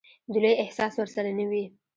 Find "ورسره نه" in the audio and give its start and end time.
0.97-1.45